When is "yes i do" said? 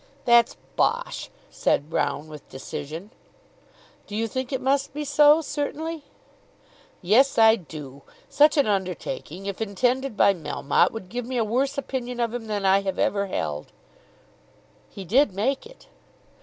7.03-8.01